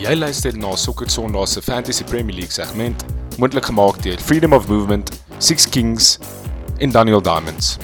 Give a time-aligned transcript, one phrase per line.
[0.00, 3.04] Jy luister na Sokker Sondag se Fantasy Premier League segment,
[3.36, 6.18] moontlik gemaak deur Freedom of Movement, Six Kings
[6.80, 7.76] en Daniel Diamonds.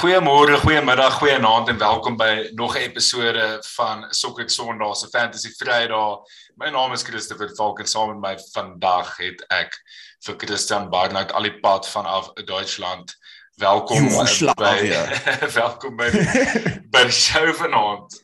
[0.00, 6.18] Goeiemôre, goeiemiddag, goeienaand en welkom by nog 'n episode van Sokker Sondag se Fantasy Vrydag.
[6.56, 9.76] My naam is Christopher Falk en saam met my vandag het ek
[10.24, 13.14] vir Christian Barnard al die pad vanaf Duitsland.
[13.54, 14.88] Welkom by
[15.60, 16.08] welkom by
[16.92, 18.22] by die show vanaand.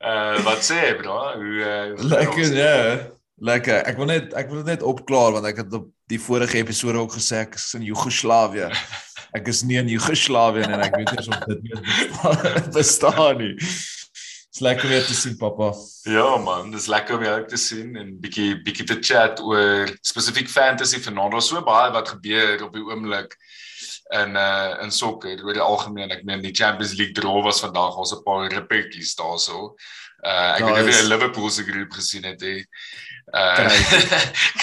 [0.00, 1.32] Uh wat sê bro?
[1.34, 3.06] Hoe uh, lekker ja.
[3.36, 3.84] Lekker.
[3.84, 7.12] Ek wil net ek wil net opklaar want ek het op die vorige episode ook
[7.12, 8.72] gesê ek is in Joegoslawië
[9.38, 13.54] ek is nie in Joegoslawië en ek weet nie of dit meer bestaan nie.
[13.58, 15.70] Dis lekker weer te sien pappa.
[16.08, 20.50] Ja man, dis lekker om jou te sien en bietjie bietjie te chat oor spesifiek
[20.50, 21.36] fantasy vanaand.
[21.36, 23.36] Daar's so baie wat gebeur op die oomblik
[24.08, 26.10] in uh in sokker oor die algemeen.
[26.10, 27.96] Ek meen die Champions League draw was vandag.
[27.96, 29.74] Ons 'n paar repetjies daarso.
[30.24, 32.56] Uh ek het net 'n Liverpool se groep gesien het hè.
[33.32, 33.68] Uh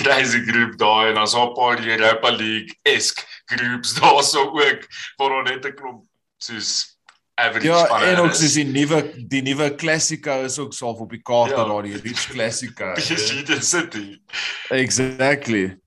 [0.01, 4.87] crazy groep daai en ons op 'n paar Europa League esk groups daarso ook
[5.17, 6.03] waar ons net 'n klomp
[6.37, 6.97] soos
[7.35, 11.21] average Ja, en ook soos die nuwe die nuwe Classico is ook self op die
[11.21, 11.65] kaart ja.
[11.65, 12.93] daar die Rich Classico.
[12.99, 14.21] City City.
[14.69, 15.77] Exactly.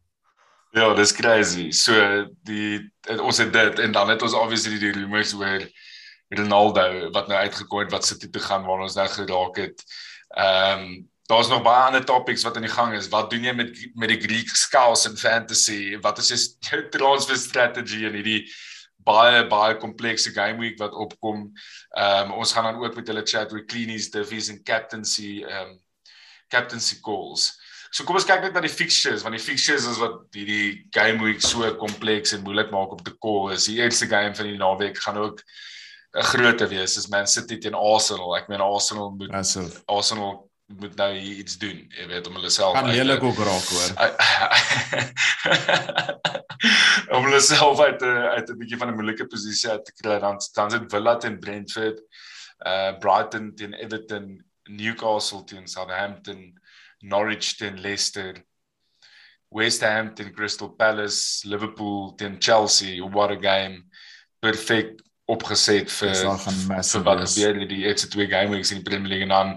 [0.70, 1.70] Ja, dis crazy.
[1.72, 1.94] So
[2.44, 2.80] die
[3.16, 5.64] ons het dit en dan het ons obviously die rumors oor
[6.28, 9.84] Ronaldo wat nou uitgekom het wat City toe gaan waar ons nou geraak het.
[10.36, 13.08] Ehm um, daar's nog baie ander topics wat aan die gang is.
[13.12, 15.96] Wat doen jy met met die Greek scouts in fantasy?
[16.00, 18.44] Wat is jou transfer strategy in hierdie
[19.04, 21.48] baie baie komplekse game week wat opkom?
[21.96, 25.72] Ehm um, ons gaan dan ook met hulle chat oor cleanies, divies en captaincy ehm
[25.72, 25.80] um,
[26.48, 27.57] captaincy calls.
[27.90, 31.22] So kom ons kyk net na die fixtures want die fixtures is wat hierdie game
[31.24, 33.52] week so kompleks en moeilik maak om te call.
[33.54, 35.42] Is die eerste game van die naweek gaan ook
[36.16, 36.96] 'n groot wees.
[36.96, 38.36] Is Man City teen Arsenal.
[38.36, 39.82] Ek meen Arsenal moet Massive.
[39.86, 43.90] Arsenal moet nou iets doen, jy weet om hulle self kan heeltemal ook raak hoor.
[47.16, 50.18] om hulle self uit 'n uit 'n bietjie van 'n moeilike posisie uit te kry
[50.20, 52.02] dan dan sit Villa teen Brentford,
[52.66, 56.60] uh Brighton teen Everton, Newcastle teen Southampton,
[57.02, 58.34] Norwich teen Leicester.
[59.50, 63.84] West Ham teen Crystal Palace, Liverpool teen Chelsea, what a game.
[64.42, 64.98] Perfek
[65.28, 69.26] opgeset vir vir wat gebeur in die eerste twee game weeks in die Premier League
[69.28, 69.54] en dan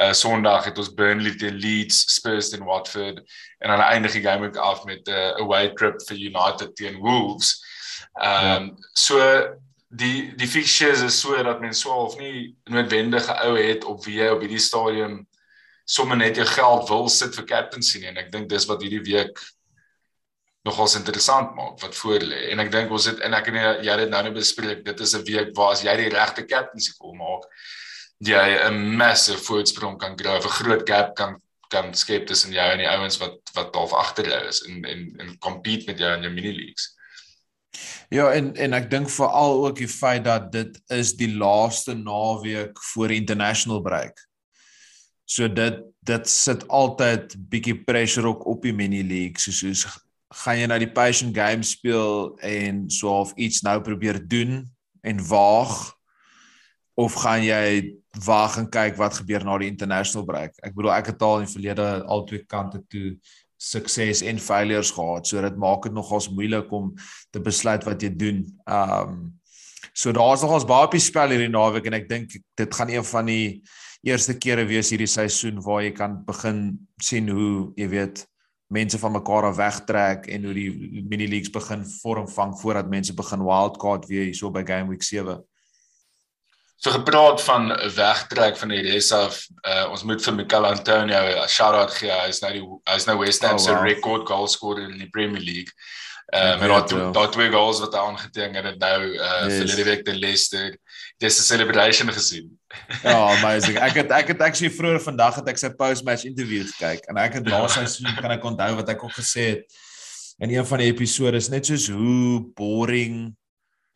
[0.00, 3.20] uh Sondag het ons Burnley teen Leeds, Spurs teen Watford
[3.58, 7.00] en dan eindig die game week af met 'n uh, away trip vir United teen
[7.00, 7.58] Wolves.
[8.20, 8.88] Ehm um, ja.
[8.92, 9.18] so
[9.88, 14.30] die die fixtures is so dat mense so of nie noodwendige ou het op wie
[14.30, 15.26] op hierdie stadium
[15.90, 19.02] sommer net jou geld wil sit vir captaincy nie en ek dink dis wat hierdie
[19.06, 19.42] week
[20.68, 23.98] nogals interessant maak wat voor lê en ek dink ons het en ek en jy
[24.02, 27.18] het nou net bespreek dit is 'n week waar as jy die regte captaincy kom
[27.18, 27.48] maak
[28.20, 31.36] jy 'n massive voorsprong kan kry 'n groot gap kan
[31.70, 35.00] kan skep tussen jou en die ouens wat wat half agter jou is en en
[35.20, 36.96] en compete met jou in jou mini leagues
[38.10, 42.82] Ja en en ek dink veral ook die feit dat dit is die laaste naweek
[42.92, 44.18] voor international break.
[45.30, 49.82] So dit dit sit altyd bietjie pressure ook op die mini league soos soos
[50.42, 54.62] gaan jy nou die passion game speel en so of iets nou probeer doen
[55.06, 55.74] en waag
[56.98, 57.92] of gaan jy
[58.26, 60.56] wag en kyk wat gebeur na die international break.
[60.66, 63.12] Ek bedoel ek het al in die verlede al twee kante toe
[63.60, 65.28] sukses en failures gehad.
[65.28, 66.94] So dit maak dit nogals moeilik om
[67.30, 68.42] te besluit wat jy doen.
[68.66, 69.36] Um
[69.92, 73.04] so daar's nogals baie op die spel hierdie naweek en ek dink dit gaan een
[73.04, 73.62] van die
[74.06, 76.60] eerste kere wees hierdie seisoen waar jy kan begin
[77.02, 78.24] sien hoe jy weet
[78.70, 80.70] mense van mekaar af wegtrek en hoe die
[81.10, 85.40] mini leagues begin vorm vang voordat mense begin wildcard weer hierso by game week 7.
[86.80, 91.48] So gepraat van wegtrek van die res af, uh, ons moet vir Mikel Antonio 'n
[91.48, 92.08] shout-out gee.
[92.08, 93.82] Hy is nou die hy is nou West Ham oh, se wow.
[93.84, 95.74] record goal scorer in die Premier League.
[96.32, 99.58] Ehm um, daar daar twee goals wat hy aangeteken het nou uh yes.
[99.58, 100.78] vir die week teen Leicester.
[101.20, 102.58] Dis 'n celebration gesien.
[103.02, 103.76] Ja, oh, amazing.
[103.76, 107.34] Ek het ek het actually vroeër vandag het ek sy post-match interview gekyk en ek
[107.40, 109.80] het laas seisoen kan ek onthou wat ek ook gesê het
[110.40, 113.34] in een van die episode is net soos hoe boring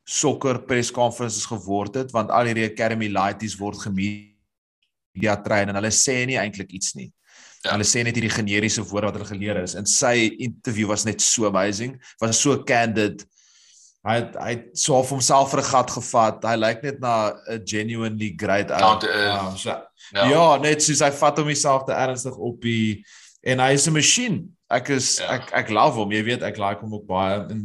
[0.05, 5.93] sokker press conferences geword het want al hierdie academy lighties word gemedia train en hulle
[5.97, 7.09] sê nie eintlik iets nie.
[7.65, 7.73] Ja.
[7.73, 9.73] Hulle sê net hierdie generiese woorde wat hulle geleer is.
[9.79, 13.25] En sy interview was net so amazing, was so candid.
[14.05, 16.43] Hy het, hy het so vir homself vir 'n gat gevat.
[16.45, 18.99] Hy lyk net na 'n genuinely great ou.
[19.01, 19.71] Uh, so,
[20.13, 20.25] ja.
[20.29, 23.05] ja, net soos hy vat homself te ernstig op die
[23.43, 24.37] en hy is 'n masjien.
[24.69, 25.39] Ek is ja.
[25.39, 26.13] ek ek love hom.
[26.13, 27.65] Jy weet ek like hom ook baie en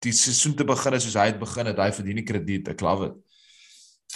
[0.00, 2.68] die seisoen te begin soos hy het begin het, hy verdien die krediet.
[2.68, 3.16] Ek love dit.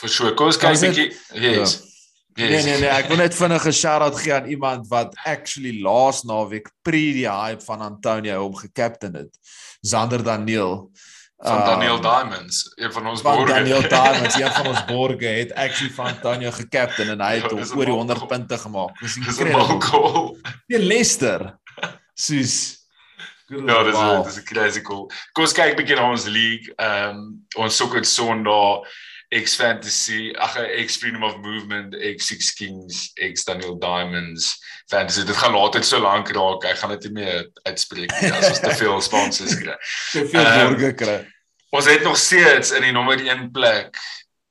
[0.01, 0.35] vir so.
[0.35, 1.11] Kom ons kyk 'n bietjie.
[1.35, 1.81] Yes.
[2.37, 2.65] Nee Yes.
[2.65, 6.71] nee nee, ek wil net vinnig 'n shout-out gee aan iemand wat actually laas naweek
[6.83, 9.31] pre die hype van Antonio hom gekaptein het.
[9.81, 10.91] Zander Daniel.
[11.39, 13.55] Van Um, Daniel Diamonds, een van ons van borgers.
[13.59, 17.49] Daniel Diamonds, een van ons borge het actually van Antonio gekaptein en hy het Ja,
[17.49, 18.29] hom 'n oor die mal 100 goal.
[18.29, 18.99] punte gemaak.
[19.01, 20.39] Dis incredible.
[20.67, 21.59] Die Leicester.
[22.15, 22.83] Soos
[23.67, 24.25] Ja, dis Wow.
[24.25, 25.11] dis 'n crazy goal.
[25.33, 26.73] Kom ons kyk bietjie na ons league.
[26.77, 28.81] Ehm um, ons sokker Sondag
[29.35, 34.55] X Fantasy, ag X Freedom of Movement, X Six Kings, X Daniel Diamonds
[34.91, 35.25] Fantasy.
[35.25, 36.67] Dit gaan later so lank raak.
[36.71, 39.79] Ek gaan dit nie meer uitspreek nie as ons te veel sponsors kry.
[40.13, 41.17] te veel Ehm, borge kry.
[41.75, 43.99] Ons het nog steeds in die nommer 1 plek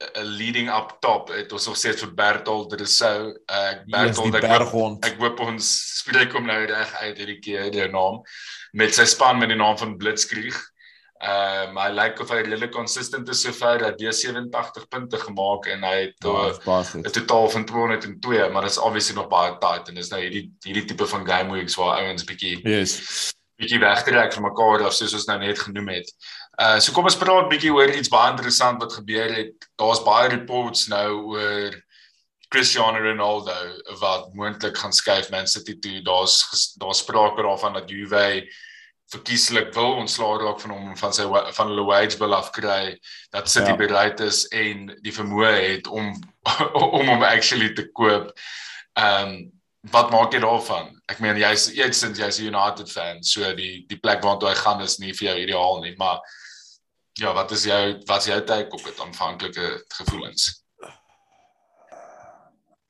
[0.04, 1.32] 'n leading up top.
[1.32, 3.32] Het ons nog steeds vir Bertold Rousseau.
[3.48, 5.06] Ek is Bertold ek hoop-.
[5.06, 5.70] Ek hoop ons
[6.02, 8.22] spreek hom nou reg uit hierdie keer die naam
[8.74, 10.58] met sy span met die naam van Blitzkrieg.
[11.24, 13.80] Ehm um, hy lyk of hy redelik consistent is sover.
[13.80, 16.52] Hy het weer 87 punte gemaak en hy het Ja,
[16.84, 16.96] goed.
[17.06, 20.50] 'n totaal van 202, maar dit is obviously nog baie tight en dis nou hierdie
[20.66, 23.32] hierdie tipe van game weeks waar ouens bietjie Yes.
[23.56, 26.12] bietjie wegtrek van mekaar af soos ons nou net genoem het.
[26.60, 29.54] Uh so kom ons praat bietjie oor iets baie interessant wat gebeur het.
[29.80, 31.84] Daar's baie reports nou oor
[32.50, 33.56] Cristiano Ronaldo
[34.00, 36.02] wat moontlik gaan skuif Man City toe.
[36.04, 38.44] Daar's daar's sprake daarvan dat Juve
[39.14, 42.98] verkieslik wil ontslaa raak van hom van sy van hulle wage bill afkry
[43.32, 43.80] dat City Ja.
[43.80, 46.14] bereid is en die vermoë het om
[47.00, 48.32] om hom actually te koop.
[48.94, 49.52] Ehm um,
[49.92, 50.94] wat maak jy daarvan?
[51.12, 54.56] Ek meen jy's jy's sinds jy's 'n United fan, so die die plek waartoe hy
[54.56, 56.22] gaan is nie vir jou ideaal nie, maar
[57.20, 60.64] ja, wat is jou wat is jou take op dit aanvanklike gevoelens?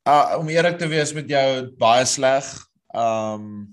[0.06, 1.48] Uh om eerlik te wees met jou
[1.80, 2.46] baie sleg.
[2.94, 3.73] Um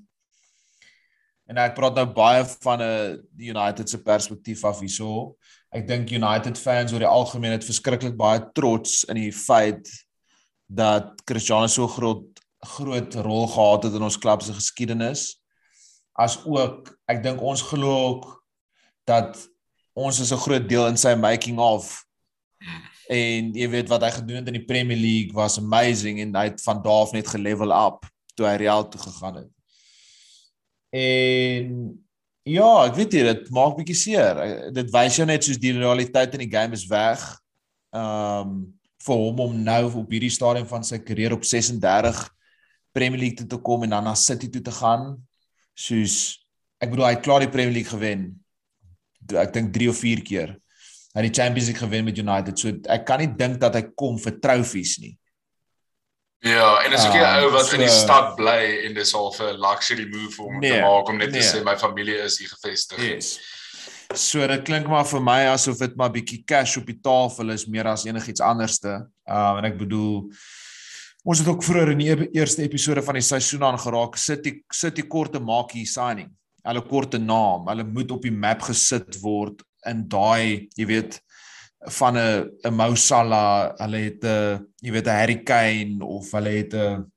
[1.50, 5.36] en ek praat nou baie van 'n United se perspektief af hierso.
[5.72, 9.90] Ek dink United fans oor die algemeen het verskriklik baie trots in die feit
[10.70, 12.26] dat Cristiano so groot
[12.60, 15.40] groot rol gehad het in ons klub se geskiedenis.
[16.14, 18.44] As ook ek dink ons glo ook
[19.08, 19.48] dat
[19.94, 22.04] ons is 'n groot deel in sy making of
[23.08, 26.44] en jy weet wat hy gedoen het in die Premier League was amazing en hy
[26.44, 29.59] het van daar af net gelevel up toe hy Real toe gegaan het.
[30.90, 31.70] En
[32.48, 34.42] ja, ek weet nie dit maak bietjie seer.
[34.74, 37.24] Dit wys jou net soos die realiteit in die game is weg.
[37.94, 42.18] Um vir hom om nou op hierdie stadium van sy karier op 36
[42.92, 45.14] Premier League toe te kom en dan na City toe te gaan.
[45.72, 46.16] Soos
[46.84, 48.26] ek bedoel hy het klaar die Premier League gewen.
[49.40, 50.52] Ek dink 3 of 4 keer
[51.10, 52.58] hy het die Champions League gewen met United.
[52.58, 55.16] So ek kan nie dink dat hy kom vir trofees nie.
[56.40, 59.34] Ja, en is ook 'n ou wat in die so- stad bly en dis al
[59.40, 61.40] 'n luxury move vir hom Nee, te maak om net nee.
[61.40, 62.98] te sê my familie is hier gevestig.
[62.98, 63.40] Yes.
[64.14, 67.66] So dit klink maar vir my asof dit maar bietjie cash op die tafel is
[67.66, 69.06] meer as enigiets anderste.
[69.28, 70.32] Um en ek bedoel
[71.24, 74.94] ons het ook vroeër in die eerste episode van die seisoen aangeraak sit die sit
[74.96, 76.30] die korte maak hier signing.
[76.64, 81.20] Hulle korte naam, hulle moet op die map gesit word in daai, jy weet
[81.80, 86.48] van 'n 'n Mo Salah, hulle het 'n jy weet 'n Harry Kane of hulle
[86.50, 87.12] het 'n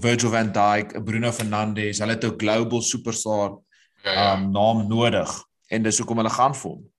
[0.00, 3.58] Virgil van Dijk, 'n Bruno Fernandes, hulle het 'n global superstar
[4.04, 4.34] Ja, ja.
[4.36, 6.90] um naam nodig en dis hoekom hulle gaan vir hom.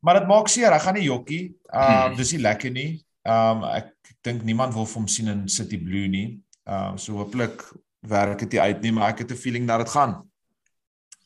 [0.00, 1.54] Maar dit maak seer, hy gaan nie jokkie.
[1.72, 2.16] Um Hmm.
[2.16, 3.04] dis nie lekker nie.
[3.24, 6.40] Um ek dink niemand wil vir hom sien in City Blue nie.
[6.66, 7.62] Um so hooplik
[8.00, 10.30] werk dit uit nie, maar ek het 'n feeling dat dit gaan.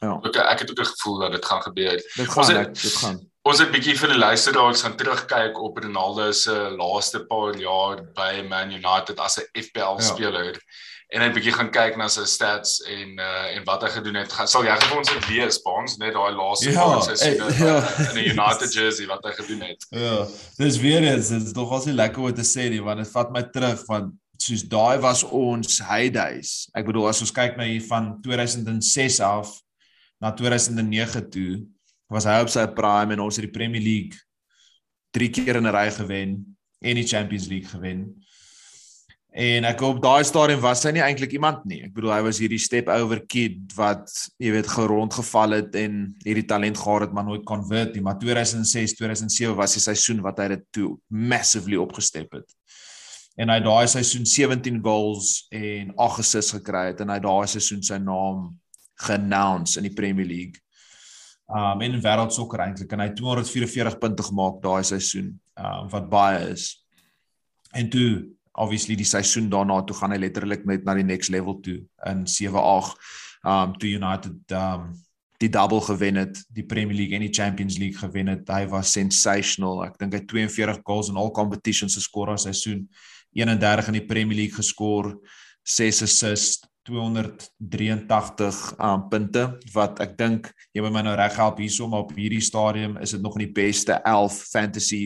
[0.01, 1.91] Ja, Ook, ek het ook 'n gevoel dat dit gaan gebeur.
[1.97, 3.31] dit Ons gaan het- ek, dit gaan.
[3.45, 8.39] Ons het bietjie vir die luisteraars gaan terugkyk op Ronaldo se laaste paar jaar by
[8.49, 10.07] Man United as 'n FPL Ja.
[10.07, 10.57] speler
[11.13, 14.15] en hy het bietjie gaan kyk na sy stats en uh en wat hy gedoen
[14.15, 14.33] het.
[14.49, 17.77] Sal jy vir ons dit lees, Baans, net daai laaste Ja, paar seisoene eh, ja.
[18.11, 19.87] in 'n United jersey wat hy gedoen het.
[19.91, 20.27] Ja,
[20.59, 23.13] dis weer eens, dit is nog as nie lekker om te sê nie, want dit
[23.13, 26.69] vat my terug van soos daai was ons heydays.
[26.75, 29.53] Ek bedoel as ons kyk na hier van 2006 af
[30.21, 31.67] na 2009 toe,
[32.15, 34.19] was hy op sy prime en ons het die Premier League
[35.15, 38.25] 3 keer in 'n ry gewen en die Champions League gewen.
[39.35, 41.81] En ek op daai stadium was hy nie eintlik iemand nie.
[41.83, 44.07] Ek bedoel hy was hierdie step over kid wat
[44.39, 48.03] jy weet gerondgeval het en hierdie talent gehad het maar nooit convert nie.
[48.03, 52.47] Maar 2006, 2007 was die seisoen wat hy dit toe massively opgestep het.
[53.35, 57.83] En hy daai seisoen 17 goals en 8 assists gekry het en hy daai seisoen
[57.83, 58.53] sy naam
[59.03, 60.63] geannounce in die Premier League.
[61.49, 65.35] Um en in wêreldsokker eintlik en hy het 244 punte gemaak daai seisoen.
[65.61, 66.71] Um wat baie is.
[67.77, 68.25] En toe
[68.55, 72.25] obviously die seisoen daarna toe gaan hy letterlik net na die next level toe in
[72.31, 72.95] 7-8
[73.51, 74.93] um toe United um
[75.43, 78.49] die double gewen het, die Premier League en die Champions League gewen het.
[78.49, 79.83] Hy was sensational.
[79.85, 82.87] Ek dink hy het 42 goals in al competitions geskor as seisoen.
[83.35, 85.11] 31 in die Premier League geskor,
[85.67, 91.97] 6 assists, 283 um, punte wat ek dink jy moet my nou reg help hiersom
[91.97, 95.03] op hierdie stadium is dit nog in die beste 11 fantasy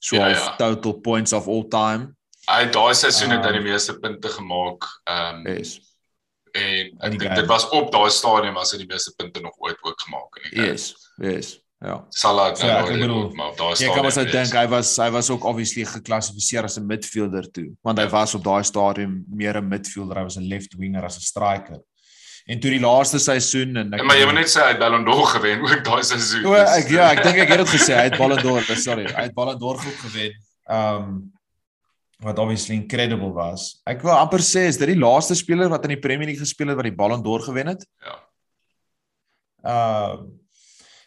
[0.00, 0.56] so ja, ja.
[0.56, 2.14] total points of all time.
[2.48, 4.88] Hy daai seisoen het hy die meeste punte gemaak.
[5.04, 5.78] Ehm um, yes.
[6.56, 9.78] En ek dink dit was op daai stadium as hy die meeste punte nog ooit
[9.86, 10.54] ook gemaak het.
[10.56, 10.94] Yes.
[11.22, 11.58] Yes.
[11.80, 11.94] Ja.
[12.12, 13.88] Salah nou ja, bedoel, maar daar staan.
[13.88, 17.46] Ek kan mos nou dink hy was hy was ook obviously geklassifiseer as 'n midfielder
[17.50, 18.10] toe, want hy ja.
[18.12, 21.80] was op daai stadium meer 'n midfielder, hy was 'n left winger as 'n striker.
[22.44, 24.78] En toe die laaste seisoen en ek ja, Maar jy moet net sê hy het
[24.78, 26.44] Ballon d'Or gewen ook daai seisoen.
[26.46, 29.24] O, ek ja, ek dink ek het dit gesê, hy het Ballon d'Or, sorry, hy
[29.28, 30.36] het Ballon d'Or goed gewen.
[30.68, 31.32] Um
[32.20, 33.80] wat obviously incredible was.
[33.88, 36.68] Ek wil amper sê is dit die laaste speler wat in die Premier League gespeel
[36.68, 37.88] het wat die Ballon d'Or gewen het?
[38.04, 38.18] Ja.
[39.64, 40.20] Uh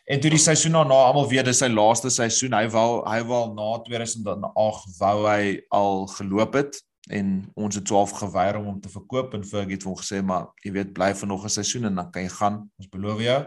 [0.03, 2.55] En toe die seisoen daarna almal weet dis sy laaste seisoen.
[2.57, 6.79] Hy wou hy wou na 2008 wou hy al geloop het
[7.11, 10.49] en ons het 12 geweier om hom te verkoop en Fergie het hom gesê maar
[10.63, 12.59] jy weet bly vir nog 'n seisoen en dan kan jy gaan.
[12.79, 13.39] Ons beloof jou.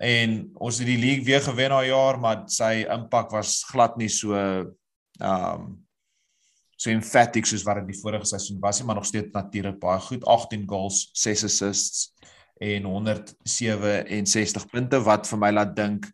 [0.00, 4.08] En ons het die league weer gewen daai jaar, maar sy impak was glad nie
[4.08, 4.74] so ehm
[5.20, 5.86] um,
[6.76, 10.00] so emphatic soos wat dit die vorige seisoen was nie, maar nog steeds natuurlik baie
[10.00, 10.24] goed.
[10.24, 12.12] 18 goals, 6 assists
[12.60, 16.08] en 167 punte wat vir my laat dink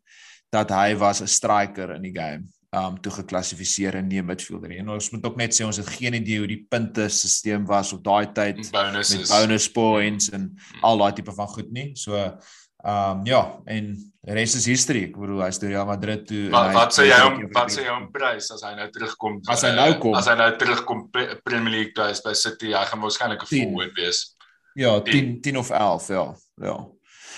[0.53, 4.69] dat hy was 'n striker in die game um toe geklassifiseer en nie 'n midfielder
[4.69, 4.79] nie.
[4.79, 7.93] En ons moet ook net sê ons het geen idee hoe die punte stelsel was
[7.93, 9.19] op daai tyd Bonuses.
[9.19, 10.83] met bonus points en mm.
[10.83, 11.91] al daai tipe van goed nie.
[11.95, 12.15] So
[12.85, 15.05] um ja, en res is history.
[15.05, 17.85] Ek bedoel hy is deur Real Madrid toe wat, wat sê jy om wat sê
[17.87, 19.41] jy om prys as hy nou terugkom?
[19.49, 20.15] As hy nou kom.
[20.15, 21.09] As hy nou terugkom
[21.45, 24.37] Premier League toe by City, hy gaan waarskynlik 'n win wees.
[24.75, 26.25] Ja, 10 10 of 11, ja.
[26.63, 26.77] Ja.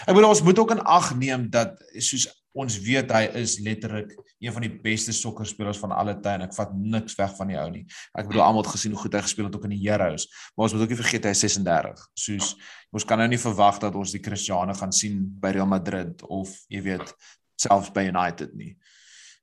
[0.04, 4.14] Ek bedoel ons moet ook in ag neem dat soos ons weet hy is letterlik
[4.40, 7.58] een van die beste sokkerspelers van alle tye en ek vat niks weg van die
[7.60, 7.84] ou nie.
[8.16, 10.66] Ek bedoel almal het gesien hoe goed hy gespeel het ook in die Heroes, maar
[10.66, 12.04] ons moet ook nie vergeet hy is 36.
[12.26, 12.52] Soos
[12.96, 16.52] ons kan nou nie verwag dat ons die Cristiano gaan sien by Real Madrid of
[16.72, 17.12] jy weet
[17.60, 18.72] selfs by United nie.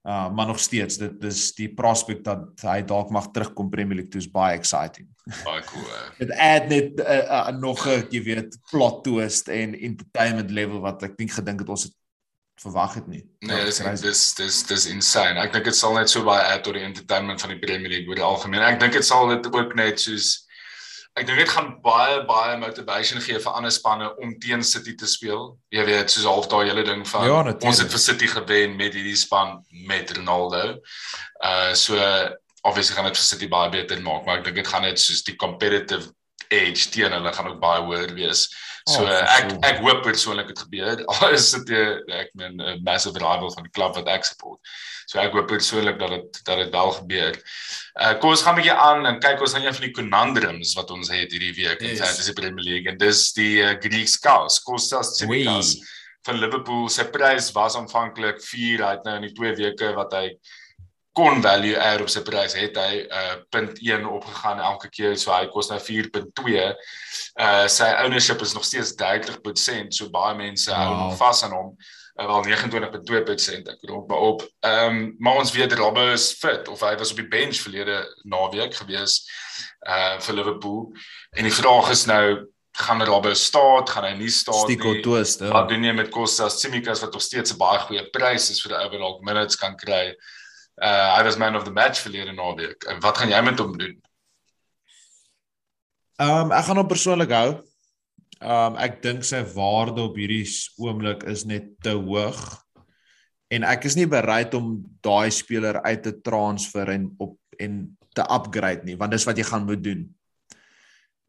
[0.04, 4.12] Uh maar nog steeds dit dis die prospek dat hy dalk mag terugkom Premier League
[4.12, 5.08] toe is baie exciting.
[5.46, 5.86] Baie cool.
[6.18, 11.04] Dit add net uh, uh, nog 'n jy weet plot twist en entertainment level wat
[11.08, 11.96] ek dink gedink het ons het
[12.60, 13.24] verwag het nie.
[13.40, 15.40] Nee, dis dis dis dis insane.
[15.40, 18.10] Ek dink dit sal net so baie add tot die entertainment van die Premier League
[18.12, 18.62] oor die algemeen.
[18.62, 20.44] Ek dink dit sal dit ook net soos
[21.14, 25.10] ek dink dit gaan baie baie motivation gee vir ander spanne om teen City te
[25.10, 25.52] speel.
[25.74, 28.98] Jy weet, soos half daai hele ding van ja, ons het vir City gewen met
[28.98, 30.80] hierdie span met Ronaldo.
[31.44, 32.00] Uh so
[32.64, 35.22] obviously gaan dit vir City baie beter maak, maar ek dink dit gaan net soos
[35.28, 36.10] die competitive
[36.50, 38.48] edge teen hulle gaan ook baie hoër wees.
[38.84, 39.60] So oh, ek so.
[39.64, 41.04] ek hoop persoonlik dit gebeur.
[41.14, 41.72] Al is dit
[42.12, 44.60] ek meen 'n massive rival van die klub wat ek support.
[45.08, 47.40] So ek hoop persoonlik dat dit dat dit wel gebeur.
[47.96, 50.74] Uh kom ons gaan 'n bietjie aan en kyk ons na een van die conundrums
[50.76, 52.26] wat ons het hierdie week in yes.
[52.26, 55.78] die Premier League en dis die uh, Greek Scouts, Kostas Tsitsipas
[56.24, 56.90] van Liverpool.
[56.90, 60.28] Sy prys was aanvanklik 4, hy het nou in die 2 weke wat hy
[61.14, 65.34] kon value add op sy prys het hy uh punt 1 opgegaan elke keer so
[65.34, 66.64] hy kos nou 4.2.
[67.38, 70.80] Uh sy ownership is nog steeds 30%, so baie mense wow.
[70.80, 71.76] hou nog vas aan hom.
[72.14, 74.48] Uh, wel 29.2% ek bedoel maar op.
[74.66, 78.02] Ehm um, maar ons weet Robbo is fit of hy was op die bench verlede
[78.26, 79.22] naweek gewees
[79.86, 80.92] uh vir Liverpool.
[81.38, 82.26] En die vraag is nou
[82.74, 85.02] gaan Robbo staat, gaan hy nie Stico nie?
[85.06, 85.54] Toast, ja.
[85.54, 88.74] Wat doen jy met Kostas Tsimikas wat nog steeds 'n baie goeie prys is vir
[88.74, 90.10] die overall minutes kan kry?
[90.10, 90.42] uh
[90.82, 92.84] hy was man of the match verlede naweek.
[92.90, 93.94] En wat gaan jy met hom doen?
[96.22, 97.50] Ehm um, ek gaan hom persoonlik hou.
[98.40, 100.46] Ehm um, ek dink sy waarde op hierdie
[100.82, 102.42] oomblik is net te hoog.
[103.54, 108.24] En ek is nie bereid om daai speler uit te transfer en op en te
[108.34, 110.06] upgrade nie, want dis wat jy gaan moet doen.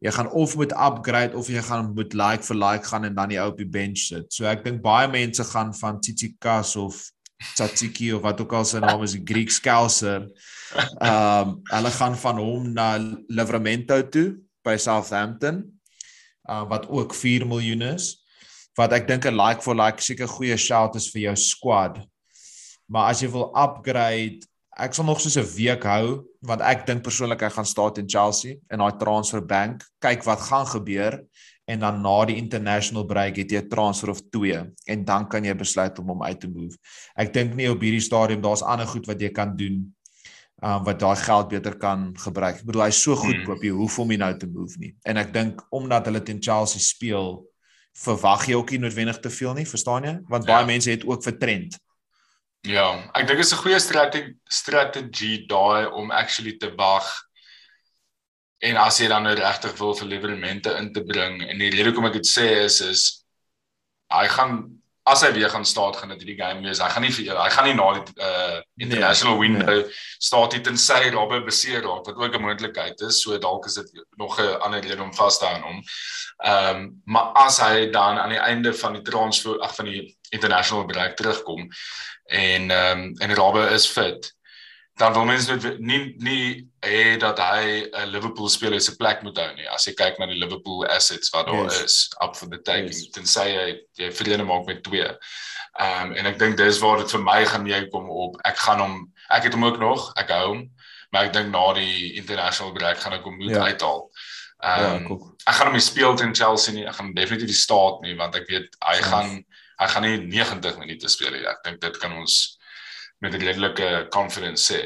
[0.05, 3.31] Jy gaan of moet upgrade of jy gaan moet like vir like gaan en dan
[3.31, 4.29] die ou op die bench sit.
[4.33, 6.99] So ek dink baie mense gaan van Tsitsikas of
[7.37, 10.29] Tsatsiki of wat ook al sy naam is, die Greek Skelser.
[10.75, 12.95] Ehm um, hulle gaan van hom na
[13.27, 14.27] Livramento toe
[14.65, 15.63] by Southampton.
[16.49, 18.15] Uh wat ook 4 miljoen is.
[18.75, 21.99] Wat ek dink 'n like for like seker goeie shout is vir jou squad.
[22.87, 24.45] Maar as jy wil upgrade,
[24.77, 28.09] ek sal nog so 'n week hou want ek dink persoonlik hy gaan staan in
[28.09, 29.83] Chelsea in daai transfer bank.
[29.99, 31.23] Kyk wat gaan gebeur
[31.65, 35.43] en dan na die international break het jy 'n transfer of 2 en dan kan
[35.43, 36.77] jy besluit om hom uit te move.
[37.15, 39.95] Ek dink nie op hierdie stadium daar's ander goed wat jy kan doen
[40.63, 42.55] um wat daai geld beter kan gebruik.
[42.55, 43.45] Ek bedoel hy's so goed hmm.
[43.45, 44.95] koop jy hoef hom nie nou te move nie.
[45.03, 47.43] En ek dink omdat hulle teen Chelsea speel
[47.95, 50.15] verwag jy ook nie noodwendig te veel nie, verstaan jy?
[50.27, 50.65] Want baie Ja.
[50.65, 51.77] mense het ook vir trend.
[52.65, 57.05] Ja, ek dink dit is 'n goeie strategie strategie daai om actually te wag.
[58.63, 61.89] En as jy dan nou regtig wil vir levermente in te bring en die rede
[61.89, 63.03] hoekom ek dit sê is is
[64.13, 64.59] hy gaan
[65.05, 66.79] as hy weer gaan staat gaan dit hierdie game wees.
[66.81, 69.91] Hy gaan nie vir hy gaan nie na die uh international Nee, window
[70.27, 73.21] staat hy tensy Robbe beseer raak wat ook 'n moontlikheid is.
[73.21, 75.83] So dalk is dit nog 'n ander rede om vas te hou aan hom.
[76.43, 80.17] Ehm um, maar as hy dan aan die einde van die transfer ag van die
[80.29, 81.69] international bereik terugkom
[82.25, 84.34] en ehm um, en Robbe is fit
[84.97, 89.37] dan wil mense net nie nie hê dat hy 'n Liverpool speler se plek moet
[89.37, 89.67] hou nie.
[89.69, 91.83] As jy kyk na die Liverpool assets wat daar Yes.
[91.83, 93.09] is up for the taking, Yes.
[93.11, 95.07] tensy jy jy vrede maak met twee.
[95.79, 98.37] Ehm um, en ek dink dis waar dit vir my gaan neerkom op.
[98.45, 100.69] Ek gaan hom ek het hom ook nog, ek hou hom,
[101.11, 103.63] maar ek dink na die international break gaan ek hom moet Ja.
[103.65, 104.09] uithaal.
[104.63, 105.35] Ja, Ehm um, ook.
[105.47, 106.85] ek gaan hom nie speel teen Chelsea nie.
[106.87, 109.05] Ek gaan definitief nie staat nie want ek weet hy Self.
[109.11, 109.45] gaan
[109.79, 111.45] hy gaan nie 90 minute speel nie.
[111.45, 112.57] Ek dink dit kan ons
[113.17, 114.81] met 'n redelike confidence sê.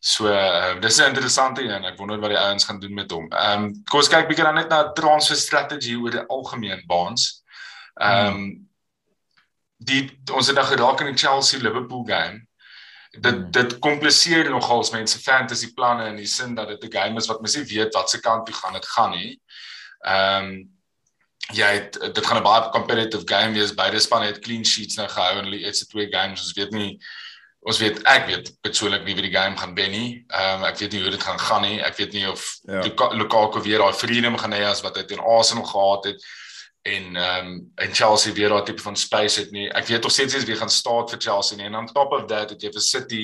[0.00, 1.84] So uh, dis 'n interessante een.
[1.84, 3.28] Ek wonder wat die ouens gaan doen met hom.
[3.28, 7.44] Ehm um, kom ons kyk bietjie dan net na transfer strategy oor die algemeen baans.
[7.94, 8.68] Ehm um,
[9.76, 12.46] die ons het nou geraak in die Chelsea Liverpool game.
[13.16, 13.50] Dit Hmm.
[13.50, 17.40] dit kompliseer nogals mense fantasy planne in die sin dat dit 'n game is wat
[17.40, 19.40] mens nie weet wat se kant toe gaan dit gaan nie.
[20.00, 20.70] Ehm um,
[21.52, 23.74] jy het dit gaan 'n baie competitive game wees.
[23.74, 26.40] Beide spanne het clean sheets nou gehou in hulle eerste twee games.
[26.40, 26.98] Ons weet nie
[27.64, 30.08] ons weet ek weet persoonlik nie wie die game gaan wen nie.
[30.28, 31.80] Ehm um, ek weet nie hoe dit gaan gaan nie.
[31.82, 32.82] Ek weet nie of Ja.
[32.84, 36.24] Luka- Lukaku weer daai freedom gaan hê as wat hy teen Arsenal gehad het
[36.84, 39.68] en ehm um, en Chelsea weer daai tipe van space het nie.
[39.72, 41.64] Ek weet nog steeds nie wie gaan staan vir Chelsea nie.
[41.66, 43.22] En on top of that het jy vir City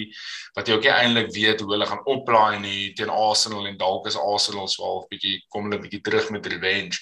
[0.56, 4.06] wat jy ook nie eintlik weet hoe hulle gaan oplaai nie teen Arsenal en dalk
[4.09, 6.97] is Arsenal so half bietjie kom hulle bietjie terug met revenge.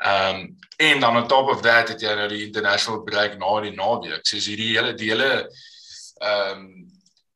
[0.00, 3.60] Ehm um, en dan on top of that het jy nou die international break na
[3.60, 4.24] die naweek.
[4.24, 5.44] Soos hierdie hele die hele
[6.20, 6.88] ehm um,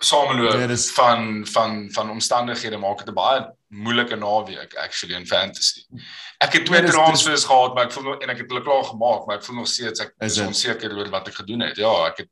[0.04, 5.26] sameloop Ja, dis- van van van omstandighede maak dit 'n baie moeilike naweek actually in
[5.26, 5.84] fantasy.
[6.38, 8.62] Ek het twee Ja, dis- transfers gehad, maar ek voel nog en ek het hulle
[8.62, 11.60] klaar gemaak, maar ek voel nog steeds ek Is is onseker oor wat ek gedoen
[11.60, 11.76] het.
[11.76, 12.30] Ja, ek het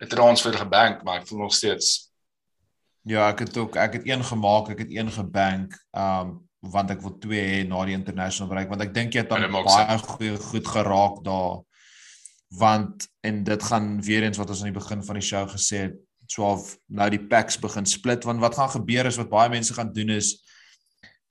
[0.00, 2.10] 'n transfer gebank, maar ek voel nog steeds
[3.04, 7.00] Ja, ek het ook ek het een gemaak, ek het een gebank, um want ek
[7.02, 10.36] wil twee hê na die international break want ek dink jy het dan baie goeie
[10.36, 11.60] goed geraak daar.
[12.58, 15.86] Want en dit gaan weer eens wat ons aan die begin van die show gesê
[15.88, 16.00] het,
[16.38, 19.92] of nou die packs begin split want wat gaan gebeur is wat baie mense gaan
[19.92, 20.38] doen is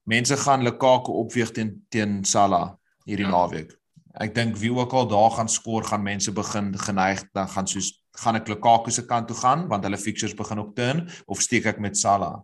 [0.04, 3.32] mense gaan Lukaku opweeg teen teen Salah hierdie Ja.
[3.32, 3.74] naweek.
[4.14, 8.04] Ek dink wie ook al daar gaan skoor, gaan mense begin geneig dan gaan soos
[8.12, 11.66] gaan ek Lukaku se kant toe gaan want hulle fixtures begin ook turn of steek
[11.66, 12.42] ek met Salah.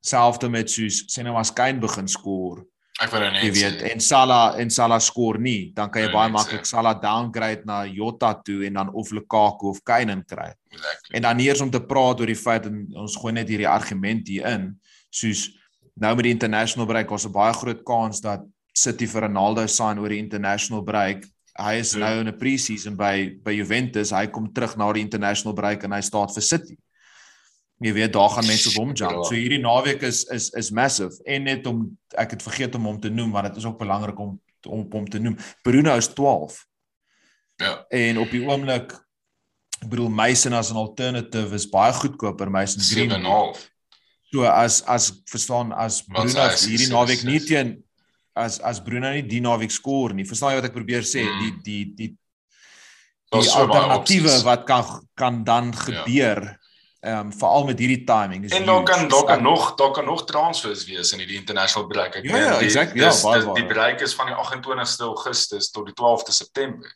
[0.00, 2.64] Selfs met soos sê nou as Kane begin skoor,
[3.00, 6.08] ek wil nou net jy weet, en Salah en Salah skoor nie, dan kan jy
[6.08, 6.66] Ja, baie maklik.
[6.66, 10.52] Salah downgrade na Jota toe en dan of Lukaku of Kane kry.
[10.70, 11.16] exactly.
[11.16, 13.68] En dan nie eers om te praat oor die feit en ons gooi net hierdie
[13.68, 14.78] argument hier in,
[15.10, 15.50] soos
[16.00, 18.40] nou met die international break was 'n baie groot kans dat
[18.74, 21.24] City vir Ronaldo sign oor die international break.
[21.58, 21.98] Hy is Ja.
[22.00, 24.10] nou in 'n pre-season by by Juventus.
[24.10, 26.76] Hy kom terug na die international break en hy staan vir City.
[27.80, 29.10] Jy weet daar gaan mense op hom jump.
[29.10, 29.22] Ja.
[29.24, 32.98] So hierdie naweek is is is massive en net om ek het vergeet om hom
[33.00, 34.34] te noem want dit is ook belangrik om
[34.68, 35.38] om hom te noem.
[35.64, 36.66] Bruno is 12
[37.60, 37.84] Ja.
[37.88, 38.92] en op die oomblik
[39.80, 43.56] ek bedoel Mason as 'n alternative is baie goedkoper Mason Greenwood.
[43.56, 43.70] 7.5.
[44.30, 47.82] So as as verstaan as Bruno is hierdie naweek nie teen
[48.36, 50.24] as as Bruno nie die naweek skoor nie.
[50.28, 51.24] Verstaan jy wat ek probeer sê?
[51.24, 51.40] Mm.
[51.40, 52.16] Die die die die
[53.30, 54.84] baie alternatiewe wat kan
[55.16, 56.59] kan dan gebeur.
[57.00, 60.04] Ehm um, veral met hierdie timing is En daar kan daar kan nog daar kan
[60.04, 62.14] nog transfers wees in hierdie international break.
[62.14, 65.86] Ek Ja, ja, exactly, ja, baie dis- Die break is van die 28ste Augustus tot
[65.86, 66.92] die 12de September.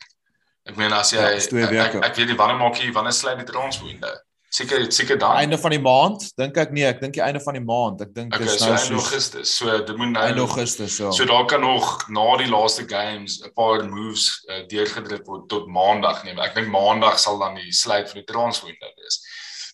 [0.63, 2.91] Ek meen as jy Ja, dis twee ek, ek, ek weet nie wanneer maak jy
[2.93, 4.13] wanneer sluit die transfer window.
[4.49, 5.35] Seker seker dan.
[5.35, 8.01] einde van die maand, dink ek nee, ek dink die einde van die maand.
[8.01, 9.55] Ek dink okay, dis so nou soos Augustus.
[9.57, 11.09] So dit moet nou einde Augustus so.
[11.11, 15.65] So daar kan nog na die laaste games 'n paar moves uh, deurgedruk word tot
[15.67, 16.39] maandag neem.
[16.39, 19.19] Ek dink maandag sal dan die sluit van die transfer window wees.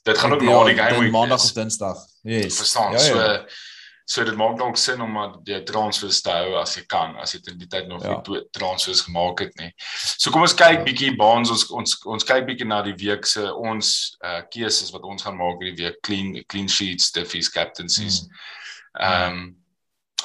[0.04, 1.98] Dit gaan ook na die game week maandag of dinsdag.
[2.22, 2.56] Yes.
[2.58, 2.92] Verstaan.
[2.92, 3.46] Ja, So ja.
[4.06, 7.32] so dit maak dalk sin om maar die transfers te hou as jy kan, as
[7.32, 8.10] jy in die tyd nog Ja.
[8.16, 9.70] nie twee transfers gemaak het nie.
[10.18, 13.46] So kom ons kyk bietjie baans ons ons ons kyk bietjie na die week se
[13.54, 18.24] ons uh keuses wat ons gaan maak hierdie week clean clean sheets, defees, captaincies.
[18.26, 19.04] Hmm.
[19.06, 19.56] Ehm um,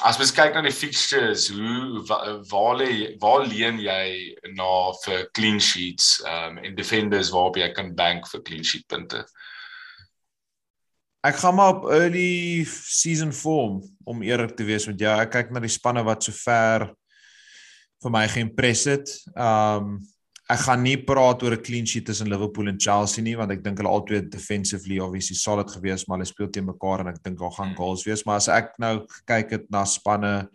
[0.03, 2.17] as mens kyk na die fixtures, hoe wa,
[2.51, 7.71] waar lê waar leen jy na vir clean sheets ehm um, en defenders waarop jy
[7.73, 9.23] kan bank vir clean sheet punte?
[11.27, 15.11] Ek gaan maar op early season form om eerlik te wees met jou.
[15.19, 16.87] Ek kyk na die spanne wat so ver
[18.03, 19.11] vir my geïmpres het.
[19.35, 19.97] Um
[20.47, 23.63] ek gaan nie praat oor 'n clean sheet tussen Liverpool en Chelsea nie want ek
[23.63, 27.39] dink hulle albei defensively obviously solid gewees maar hulle speel teen mekaar en ek dink
[27.39, 30.47] daar gaan goals wees maar as ek nou kyk het na spanne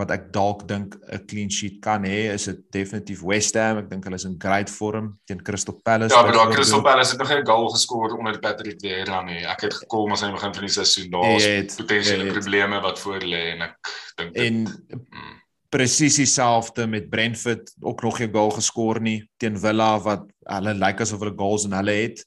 [0.00, 3.90] wat ek dalk dink 'n clean sheet kan hê is dit definitief West Ham ek
[3.90, 7.20] dink hulle is in great vorm teen Crystal Palace Ja, maar daar Crystal Palace het
[7.20, 9.44] nog 'n goal geskoor onder Patrick Vieira nie.
[9.44, 13.20] Ek het gekom as hy begin van die seisoen daar is potensiële probleme wat voor
[13.20, 13.76] lê en ek
[14.16, 19.92] dink en mm presies dieselfde met Brentford ook nog nie goal geskoor nie teen Villa
[20.02, 22.24] wat hulle lyk like asof hulle goals in hulle het.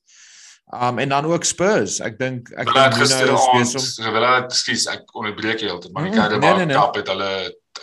[0.73, 1.99] Um en dan ook Spurs.
[2.01, 6.15] Ek dink ek dink gister is besig om Villa skus ek onderbreek heeltemal maar die
[6.15, 6.79] Carabao mm, nee, nee, nee.
[6.79, 7.33] Cup het hulle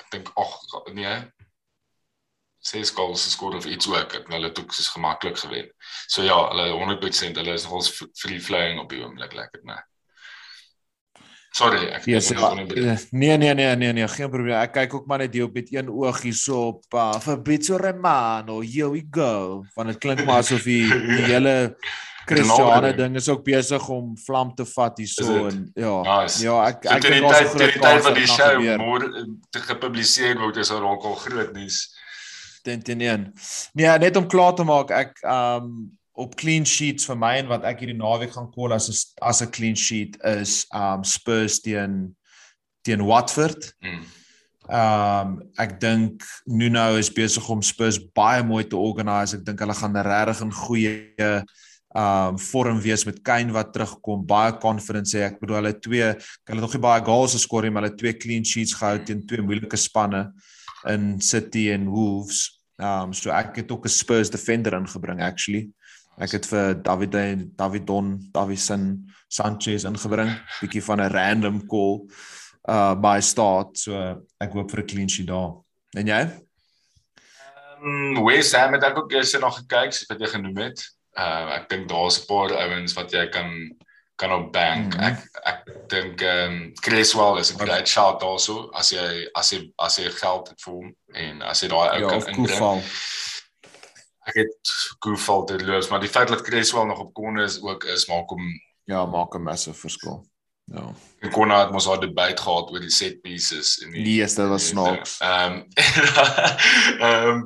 [0.00, 0.58] ek dink ag
[0.96, 1.14] nee
[2.60, 5.70] ses goals geskoor of iets ook en hulle het ook soos gemaklik gewen.
[6.06, 9.78] So ja, hulle 100% hulle is nogals free flying op die oomblik lekker, né?
[11.50, 12.52] Sorry, ek yes, ja,
[13.10, 14.54] nee nee nee nee nee, geen probleem.
[14.60, 18.60] Ek kyk ook maar net die op met een oog hierso op uh, Fabrizio Romano.
[18.62, 19.64] Here we go.
[19.74, 21.74] Van dit klink maar asof die, die hele
[22.30, 25.94] Cristiano ding is ook besig om vlam te vat hierso en ja.
[26.06, 26.38] Nice.
[26.44, 29.10] Ja, ek ek dink die tyd die tyd van die show môre
[29.50, 31.88] te gepubliseer word is al al groot nuus.
[32.62, 33.10] Dink dit nie.
[33.74, 37.64] Nee, net om klaar te maak, ek um op clean sheets vir my en wat
[37.68, 38.88] ek hierdie naweek gaan call as
[39.22, 42.16] as 'n clean sheet is um Spurs teen
[42.84, 43.72] teen Watford.
[43.82, 44.04] Mm.
[44.70, 49.36] Um ek dink Nuno is besig om Spurs baie mooi te organise.
[49.36, 51.42] Ek dink hulle gaan regtig in goeie
[51.96, 55.26] um vorm wees met Kane wat terugkom, baie confidence hê.
[55.26, 56.12] Ek bedoel hulle twee,
[56.46, 59.26] hulle het nog nie baie goals geskor nie, maar hulle twee clean sheets gehou teen
[59.26, 60.28] twee moeilike spanne
[60.86, 62.60] in City en Wolves.
[62.78, 65.70] Um so ek het ook 'n Spurs defender ingebring actually.
[66.18, 67.14] Ek het vir David
[67.56, 72.08] David Don Davison Sanchez ingebring, bietjie van 'n random call
[72.68, 73.78] uh by start.
[73.78, 73.94] So
[74.40, 75.54] ek hoop vir 'n clean sheet daar.
[75.96, 76.22] En jy?
[77.80, 80.82] Ehm um, Wes Ham het ek ook eers nog gekyk, wat jy genoem het.
[81.16, 83.76] Uh ek dink daar's 'n paar ouens wat jy kan
[84.20, 84.94] kan op bank.
[84.94, 85.06] Mm -hmm.
[85.08, 89.72] Ek ek dink ehm um, Creswell is 'n great shot also as jy as jy
[89.76, 92.82] as jy geld het vir hom en as jy daai ou ja, kan inbring
[94.28, 94.72] ek het
[95.46, 98.44] te los, maar die feit dat Creswell nog op korner is ook is maak hom
[98.84, 100.30] ja, maak 'n massive verskil.
[100.64, 100.92] Ja.
[101.18, 104.36] En Konna het mos die byt gehad oor die set pieces en die Nee, dit
[104.52, 105.18] was snaaks.
[105.18, 105.62] Ehm
[107.08, 107.42] ehm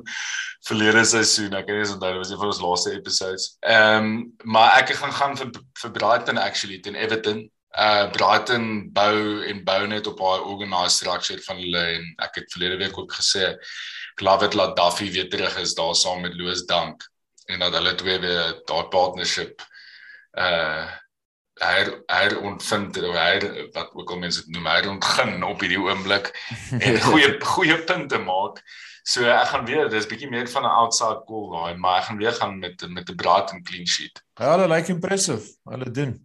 [0.65, 3.49] verlede seisoen, ek weet nie onthou dit was een van ons laaste episodes.
[3.59, 7.43] Ehm um, maar ek gaan gaan vir vir Brighton actually teen Everton.
[7.75, 12.53] Uh Brighton bou en bou net op haar organized structure van hulle en ek het
[12.53, 13.55] verlede week ook gesê
[14.15, 17.03] Glavit laat Duffy weer terug is daar saam met Loos Dank
[17.45, 19.61] en dat hulle twee weer daai partnership
[20.33, 20.85] uh
[21.63, 23.35] hy hy ontvind of hy
[23.71, 26.31] wat ook al mense dit noem hy ontgin op hierdie oomblik
[26.85, 28.59] en goeie goeie punte maak.
[29.05, 32.17] So ek gaan weer dis bietjie meer van 'n outside goal daai, maar ek gaan
[32.17, 34.23] weer gaan met met 'n braat en clean sheet.
[34.39, 35.47] Ja, hulle lyk impressive.
[35.63, 36.24] Hulle doen.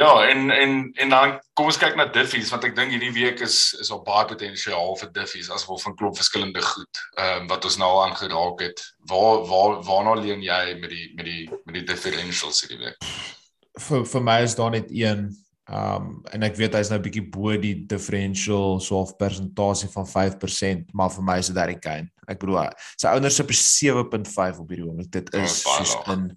[0.00, 3.42] Ja, en en en dan kom ons kyk na Diffies want ek dink hierdie week
[3.44, 7.02] is is al baie potensiaal vir Diffies as wel van klop verskillende goed.
[7.18, 8.80] Ehm um, wat ons nou al aangeraak het.
[9.12, 13.12] Waar waar waarna leen jy met die met die met die differentials hierdie week?
[13.90, 15.28] Vir vir my is daar net een
[15.68, 19.92] ehm um, en ek weet hy's nou 'n bietjie bo die differential so of persentasie
[19.92, 22.08] van 5%, maar vir my is dit Harry Kane.
[22.26, 25.12] Ek bedoel sy ownership is 7.5 op hierdie oomblik.
[25.12, 26.30] Dit is oh, soos in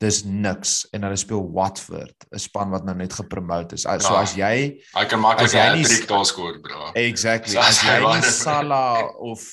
[0.00, 3.84] dis niks en hulle speel Watford, 'n span wat nou net gepromote is.
[3.84, 6.90] So ja, as jy I can maklik 'n trick daar skoor, bro.
[6.94, 7.54] Exactly.
[7.56, 9.44] So as jy nie Salah of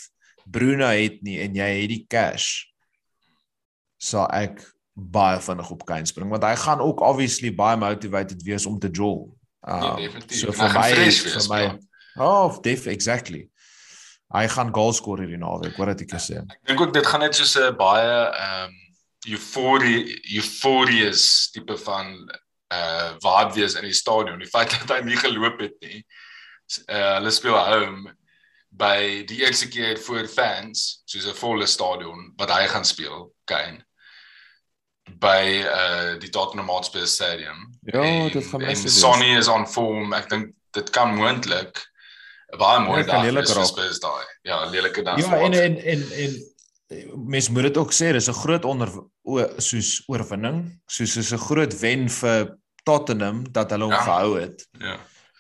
[0.46, 2.64] Bruno het nie en jy het die cash,
[4.00, 8.66] sal ek baie vinnig op Kane spring want hy gaan ook obviously baie motivated wees
[8.66, 9.28] om te jol.
[9.68, 11.62] Uh, nee, so vir my vir my
[12.18, 13.50] Oh, def exactly.
[14.34, 16.42] Hy gaan goal skoor hierdie naweek, wat het ek gesê?
[16.42, 18.87] Ek dink ook dit gaan net soos 'n baie ehm um,
[19.28, 22.14] euforie euforious tipe van
[22.74, 24.40] uh vibe wees in die stadion.
[24.40, 26.04] Die feit dat hy nie geloop het nie.
[26.88, 28.16] Uh hulle speel home
[28.78, 33.84] by die eerste keer voor fans, soos 'n volle stadion wat hy gaan speel, Kane
[35.20, 37.80] by uh die Tottenham Hotspur Stadium.
[37.82, 39.00] Ja, en, dit gaan mens.
[39.00, 40.14] Sonny is on form.
[40.14, 41.80] Ek dink dit kan moontlik
[42.58, 44.26] baie mooi ja, daar is vir Spurs daai.
[44.48, 45.20] Ja, lelike dan.
[45.20, 46.38] Ja, en en en en
[47.16, 48.90] mens moet dit ook sê dis 'n groot onder
[49.24, 54.02] o, soos oorwinning soos is 'n groot wen vir Tottenham dat hulle hom ja.
[54.02, 54.68] gehou het.
[54.80, 54.98] Ja.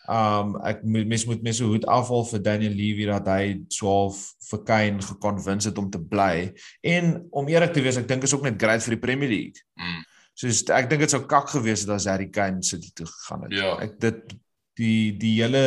[0.07, 5.03] Um ek mens moet mens hoed afval vir Daniel Levy dat hy swaalf vir Kane
[5.03, 8.60] gekonvince het om te bly en om eerlik te wees ek dink is ook net
[8.62, 9.63] great vir die Premier League.
[9.75, 10.03] Mm.
[10.33, 13.57] Soos ek dink dit sou kak gewees het as Harry Kane City toe gegaan het.
[13.57, 13.73] Ja.
[13.83, 14.38] Ek dit
[14.79, 15.65] die die hele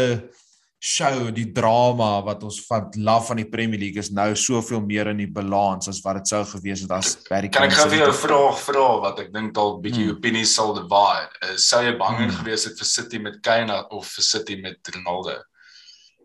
[0.81, 5.11] show, die drama wat ons van love van die Premier League is nou soveel meer
[5.13, 7.99] in die balans as wat dit sou gewees het as Barry Kan ek gou vir
[8.01, 10.17] jou 'n vraag vra wat ek dink dalk bietjie hmm.
[10.17, 11.29] opinies sal divide.
[11.53, 12.37] Is sou jy bang hmm.
[12.41, 15.37] gewees het vir City met Kane of vir City met Ronaldo?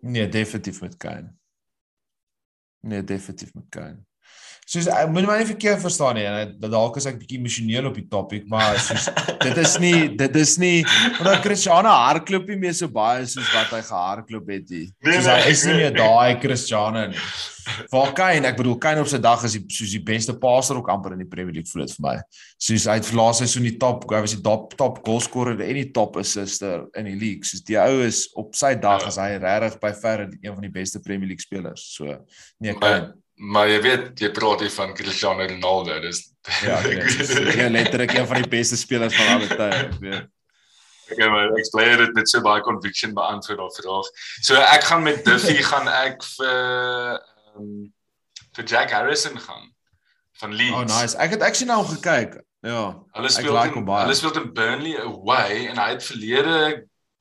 [0.01, 1.35] Nee, definitief met Kane.
[2.87, 4.05] Nee, definitief met Kane.
[4.65, 6.25] Soos ek moet my nie verkeerd verstaan nie.
[6.58, 9.12] Dalk is ek bietjie emosioneel op die topik, maar soos
[9.43, 10.80] dit is nie dit is nie
[11.19, 14.88] omdat Cristiano hardloop nie meer so baie soos wat hy gehardloop het nie.
[15.06, 17.21] Nee, soos hy nee, is nie meer daai Cristiano nie.
[17.91, 20.89] Vir Kane, ek bedoel Kane op sy dag is hy soos die beste passer ook
[20.93, 22.15] amper in die Premier League voel dit vir my.
[22.62, 25.78] Soos hy het hy so in die top, hy was die top top goalscorer en
[25.78, 27.45] die top assister in die league.
[27.45, 29.13] Soos die ou is op sy dag ja.
[29.13, 31.86] is hy regtig by ver een van die beste Premier League spelers.
[31.93, 32.17] So
[32.58, 33.13] nee, Kane.
[33.35, 36.21] Maar, jy weet, jy praat hier van Cristiano Ronaldo, dis
[36.61, 40.31] ja, ja, letterlik een van die beste spelers van alle tye, weet.
[41.05, 44.07] Ek gaan maar explain dit met so baie conviction beantwoord daardie vraag.
[44.41, 47.19] So ek gaan met Duffy gaan ek vir
[47.59, 47.93] um,
[48.57, 49.69] vir Jack Harrison gaan
[50.41, 50.73] van Leeds.
[50.73, 51.17] Oh nice.
[51.21, 52.39] Ek het ek sien nou gekyk.
[52.65, 52.81] Ja.
[53.13, 56.57] Hulle speel like in, hulle speel in Burnley away en hy het verlede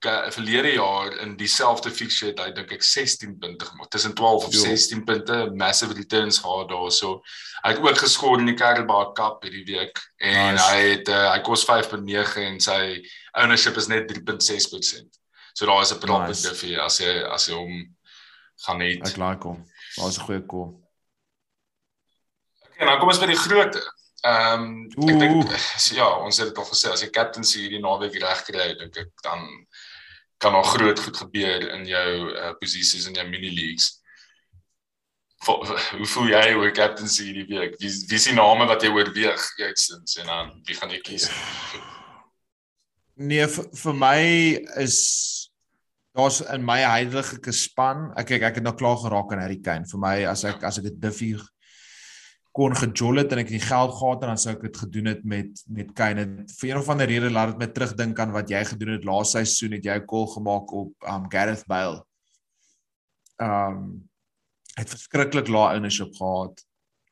[0.05, 3.91] verlede jaar in dieselfde fixture het hy dink ek 16 punte gemaak.
[3.91, 5.05] Tussen 12 of 16 jo.
[5.05, 7.21] punte, massive returns gehad daarso.
[7.65, 10.69] Hy het ook geskoor in die Carabao Cup hierdie week en nice.
[10.71, 12.81] hy het uh, hy kos 5.9 en sy
[13.33, 15.21] ownership is net 3.6%.
[15.55, 16.43] So daar is 'n prop nice.
[16.49, 17.97] Duffy as jy as jy hom
[18.67, 19.09] gaan net.
[19.09, 19.65] Ek like hom.
[19.97, 20.73] Daar's 'n goeie call.
[22.75, 23.83] Okay, nou kom ons by die grootte.
[24.25, 24.63] Ehm
[24.99, 25.51] um, ek dink
[25.93, 29.11] ja, ons het dit al gesê as jy captaincy hierdie naweek reg kry, dink ek
[29.23, 29.45] dan
[30.45, 33.95] kan nog groot goed gebeur in jou uh, posisies in jou mini leagues.
[35.45, 37.79] Hoe voel jy oor captaincy hierdie week?
[37.81, 41.29] Wie wie is die name wat jy oorweeg eerstens en dan wie gaan jy kies?
[43.15, 44.21] Nee, vir, my
[44.83, 44.99] is
[46.17, 48.09] daar's in my huidige span.
[48.19, 49.89] Ek kyk ek het nou klaar geraak aan Harry Kane.
[49.91, 51.35] Vir my as ek as ek dit Duffy
[52.55, 55.11] kon gejol het en ek het die geld gehad en dan sou ek dit gedoen
[55.11, 56.27] het met met Kane.
[56.61, 59.41] Vir een of ander rede laat dit my terugdink aan wat jy gedoen het laaste
[59.41, 62.05] seisoen het jy 'n call gemaak op um Gareth Bale.
[63.43, 64.09] Um
[64.79, 66.63] het verskriklik lae ownership gehad.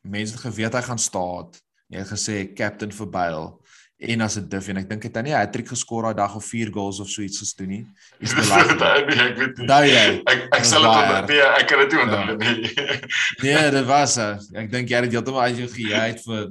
[0.03, 1.51] Mense het geweet hy gaan staan.
[1.89, 3.62] Jy het gesê captain vir Bale
[4.03, 6.35] en as 'n diff en ek dink het hy nie 'n hattrick geskor daai dag
[6.35, 7.87] of 4 goals of so iets gedoen nie.
[8.25, 9.07] Is belangrik.
[9.07, 9.67] nee, ek weet nie.
[9.67, 10.23] Daai jy.
[10.27, 11.29] Ek ek sal dit.
[11.29, 12.35] Nee, ek kan dit nie onthou ja.
[12.35, 12.73] nie.
[13.45, 14.31] nee, dit was hy.
[14.65, 16.51] Ek dink jy het heeltemal as jy gehyt vir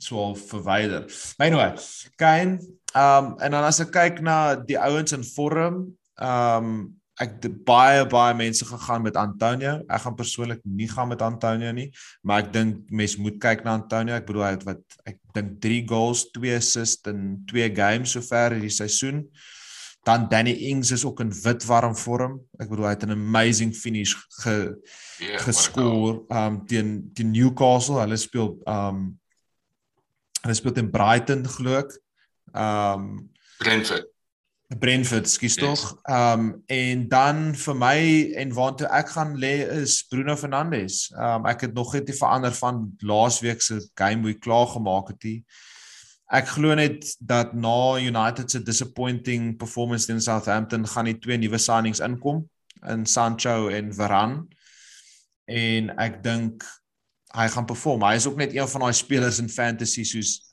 [0.00, 1.04] so verwyder.
[1.38, 1.66] Maar nou,
[2.16, 2.60] kein
[2.94, 5.84] ehm um, en dan as ek kyk na die ouens in vorm,
[6.18, 7.36] ehm um, ek
[7.68, 9.76] baie baie mense gegaan met Antonio.
[9.92, 11.90] Ek gaan persoonlik nie gaan met Antonio nie,
[12.24, 14.16] maar ek dink mens moet kyk na Antonio.
[14.16, 18.56] Ek bedoel hy het wat ek dink 3 goals, 2 assists in 2 games sover
[18.56, 19.26] hierdie seisoen.
[20.08, 22.38] Dan Danny Ings is ook in wit warm vorm.
[22.56, 24.54] Ek bedoel hy het 'n amazing finish ge
[25.20, 28.00] yeah, ja, geskoor um teen teen Newcastle.
[28.00, 29.20] Hulle speel um
[30.40, 31.92] hulle speel teen Brighton glo ek.
[32.56, 33.28] Um
[33.60, 34.08] Brentford.
[34.78, 35.98] Brentford, skus tog.
[36.02, 37.98] Ehm um, en dan vir my
[38.38, 41.08] en waartoe ek gaan lê is Bruno Fernandes.
[41.10, 45.10] Ehm um, ek het nog net nie verander van laasweek se game hoe klaar gemaak
[45.10, 45.34] het hy.
[46.30, 51.58] Ek glo net dat na United se disappointing performance teen Southampton gaan die twee nuwe
[51.58, 52.44] signings inkom
[52.86, 54.44] in Sancho en Varane.
[55.50, 56.62] En ek dink
[57.34, 58.06] hy gaan perform.
[58.06, 60.49] Hy is ook net een van daai spelers in fantasy soos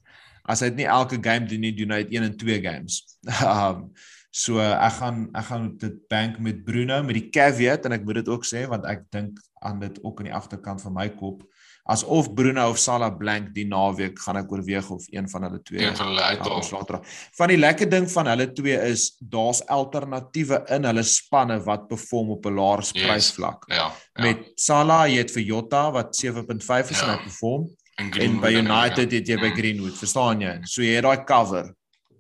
[0.47, 3.03] as hy dit nie elke game doen nie, doen hy dit een en twee games.
[3.43, 3.87] um
[4.37, 8.19] so ek gaan ek gaan dit bank met Bruno met die caveat en ek moet
[8.21, 11.41] dit ook sê want ek dink aan dit ook in die agterkant van my kop
[11.87, 15.85] asof Bruno of Salah blank die naweek gaan ek oorweeg of een van hulle twee
[15.85, 16.99] een van hulle uithaal.
[17.39, 22.35] Van die lekker ding van hulle twee is daar's alternatiewe in hulle spanne wat perform
[22.35, 23.65] op 'n laer prysvlak.
[23.67, 24.23] Yes, ja, ja.
[24.27, 27.07] Met Salah jy het vir Jota wat 7.5 is ja.
[27.07, 29.57] en hy perform en, en by United het jy by mm.
[29.57, 30.55] Greenwood, verstaan jy?
[30.69, 31.71] So jy het daai cover.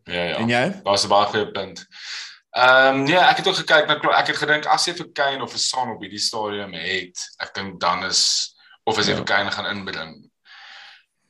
[0.07, 0.37] Ja ja.
[0.41, 0.63] En jy?
[0.83, 1.85] Daar's 'n baie goeie punt.
[2.57, 5.43] Ehm um, nee, ek het ook gekyk na ek het gedink as jy vir Kane
[5.43, 9.19] of vir Son op hierdie stadium het, ek dink dan is of as jy ja.
[9.19, 10.15] vir Kane gaan inbring.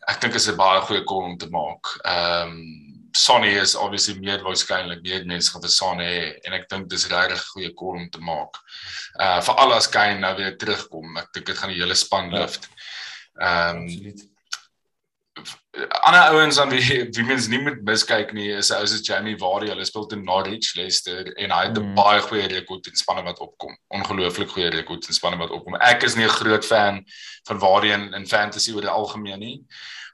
[0.07, 1.91] Ek dink is 'n baie goeie call om te maak.
[2.05, 2.61] Ehm um,
[3.17, 7.07] Sonny is obviously meer waarskynlik meer mense gaan vir Son hê en ek dink dis
[7.09, 8.61] regtig 'n goeie call om te maak.
[9.19, 12.31] Uh vir al as Kane nou weer terugkom, ek dink dit gaan die hele span
[12.31, 12.39] ja.
[12.39, 12.69] lift.
[13.41, 14.15] Ehm um,
[16.01, 19.69] ander ouens dan wie wie mens nie moet miskyk nie is ou se Jamie Vardy
[19.69, 21.95] hulle speel teen Norwich Leicester en hy het 'n mm.
[21.95, 23.77] baie goeie rekord in spanne wat opkom.
[23.87, 25.75] Ongelooflik goeie rekord in spanne wat opkom.
[25.75, 27.05] Ek is nie 'n groot fan
[27.47, 29.63] van Vardy in, in fantasy oor die algemeen nie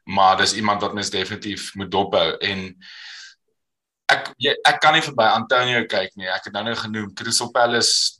[0.04, 2.38] maar dis iemand wat mens definitief moet dophou.
[2.38, 2.66] En
[4.12, 6.28] ek jy, ek kan nie verby Antonio kyk nie.
[6.28, 8.20] Ek het nou nou genoem Crystal Palace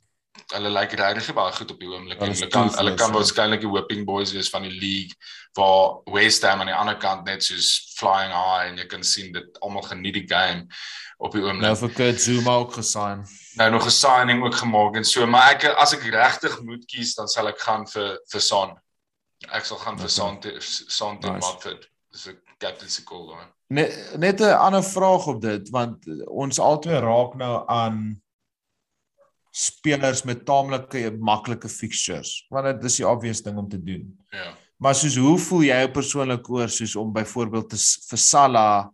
[0.52, 2.20] hulle lyk like regtig baie goed op die oomblik.
[2.22, 3.14] Is Hulle kan hulle kan ja.
[3.18, 5.14] waarskynlik die whipping boys wees van die league
[5.54, 9.32] waar West Ham aan die ander kant net soos flying high en jy kan sien
[9.32, 10.66] dit almal geniet die game
[11.18, 11.62] op die oomblik.
[11.62, 13.24] Nou vir Kurt Zuma ook gesign.
[13.56, 17.14] nou nog 'n signing ook gemaak en so, maar ek as ek regtig moet kies,
[17.14, 18.74] dan sal ek gaan vir vir Son.
[19.52, 20.60] Ek sal gaan vir Okay.
[20.60, 21.30] Son Son Nice.
[21.32, 21.46] nice.
[21.46, 21.88] Watford.
[22.12, 23.46] Dis 'n captain se call daai.
[23.68, 28.20] Net net 'n ander vraag op dit want ons albei raak nou aan
[29.54, 32.44] spelers met taamlike maklike fixtures.
[32.50, 34.08] Want dit is die obvious ding om te doen.
[34.34, 34.50] Ja.
[34.82, 37.78] Maar soos hoe voel jy persoonlik oor soos om byvoorbeeld te
[38.10, 38.88] vir Salah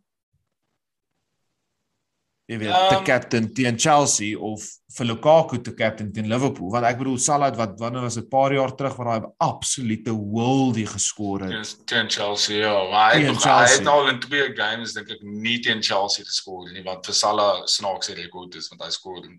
[2.51, 4.65] jy weet um, te Ehm, captain teen Chelsea of
[4.97, 8.25] vir Lukaku te captain teen Liverpool want ek bedoel Salah het wat wanneer was dit
[8.27, 11.51] 'n paar jaar terug waar hy absolute worldie geskor het.
[11.53, 13.79] Teen teen Chelsea ja, maar hy het, nog- hy Chelsea.
[13.79, 17.67] het al in twee games dink ek nie teen Chelsea geskor nie, want vir Salah
[17.67, 19.39] snaakse rekord is want hy skoor in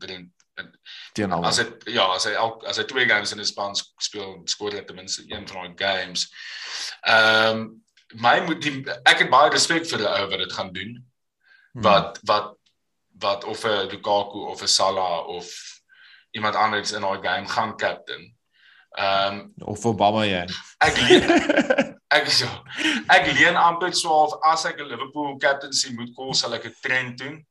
[1.13, 1.45] teen al.
[1.45, 4.71] as hy ja, as hy elk as hy twee games in 'n span speel, skoor
[4.71, 6.27] hy ten minste een van daai games.
[7.01, 7.83] Ehm um,
[8.19, 10.97] my moet die, ek het baie respek vir die ou wat dit gaan doen.
[11.71, 11.81] Hmm.
[11.81, 12.57] wat wat
[13.19, 15.47] wat of 'n Lukaku of 'n Salah of
[16.31, 18.35] iemand anders in daai game gaan captain.
[18.89, 20.47] Ehm um, of Obama jy.
[20.77, 21.31] ek leen
[22.17, 22.63] ek ja.
[23.07, 26.75] Ek leen amper so of as ek 'n Liverpool captaincy moet call sal ek 'n
[26.81, 27.45] trend doen.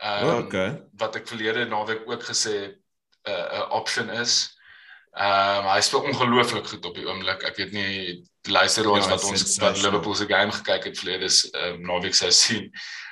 [0.00, 0.80] Ehm um, okay.
[0.96, 2.76] wat ek verlede naweek ook gesê het
[3.28, 4.56] 'n uh, 'n option is.
[5.12, 7.42] Ehm um, hy speel ongelooflik goed op die oomblik.
[7.42, 9.82] Ek weet nie die luisteraars Ja, wat ons wat.
[9.82, 12.70] Liverpool se game gekyk het verlede is ehm um, naweek sou sien.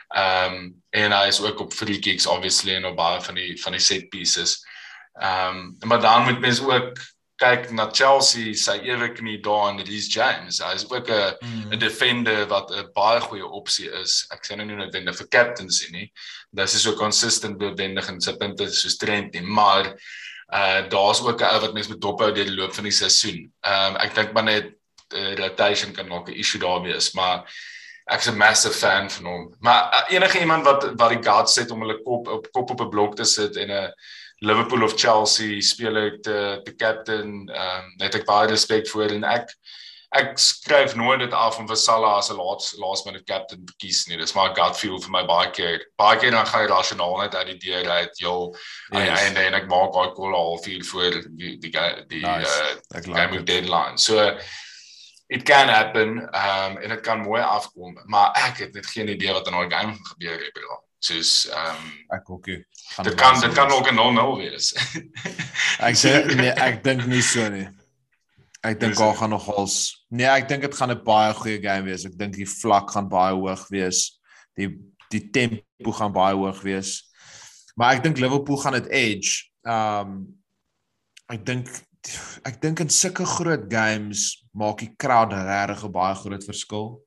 [0.08, 3.60] Ehm um, en hy is ook op free kicks obviously en op baie van die
[3.60, 4.56] van die set pieces.
[5.20, 6.96] Ehm um, maar dan moet mens ook
[7.38, 10.58] kyk na Chelsea sy ewe knie daar in Reece James.
[10.62, 11.72] Hy is ook 'n Mm.
[11.72, 14.26] 'n defender wat 'n baie goeie opsie is.
[14.30, 16.12] Ek sê nou nie noodwendig vir captaincy nie.
[16.52, 19.94] Dis is so consistent bewendig en sy punte is so trend nie, maar
[20.52, 23.52] uh daar's ook 'n ou wat mense moet dophou deur die loop van die seisoen.
[23.62, 24.72] Ehm um, ek dink maar net
[25.14, 27.44] uh, rotation kan dalk 'n issue daar wees, maar
[28.10, 29.54] ek's 'n massive fan van hom.
[29.60, 32.80] Maar uh, enige iemand wat wat die guts het om hulle kop op kop op
[32.80, 33.92] 'n blok te sit en 'n
[34.40, 39.24] Liverpool of Chelsea speler te te captain, ehm um, net ek baie respek vir en
[39.24, 39.50] ek
[40.16, 43.74] ek skryf nooit dit af om vir Salah as 'n laas laas minute captain te
[43.78, 44.16] kies nie.
[44.16, 45.82] Dis maar gut feel vir my baie keer.
[45.98, 48.54] Baie keer dan gaan jy rasionaal net uit die deur uit, joh,
[48.92, 49.20] Yes.
[49.36, 51.70] en ek maak daai call al vier voor die die
[52.08, 52.60] die, Nice.
[52.62, 53.46] uh, Ek game like it.
[53.46, 53.98] deadline.
[53.98, 54.38] So
[55.28, 59.32] it can happen um en dit kan mooi afkom, maar ek het net geen idee
[59.32, 60.84] wat in daai game gebeur het bro.
[60.98, 62.26] Soos um Ek.
[62.94, 64.74] Gaan dit kan dit kan ook 'n 0-0 wees.
[65.78, 67.68] Ek sê nee, ek dink nie so nie.
[68.66, 72.04] Ek dink daar gaan nogals Nee, ek dink dit gaan 'n baie goeie game wees.
[72.04, 74.18] Ek dink die vlak gaan baie hoog wees.
[74.56, 74.74] Die
[75.12, 77.08] die tempo gaan baie hoog wees.
[77.76, 79.46] Maar ek dink Liverpool gaan dit edge.
[79.62, 80.34] Um
[81.28, 81.68] ek dink
[82.42, 87.04] ek dink in sulke groot games maak die crowd regtig 'n baie groot verskil.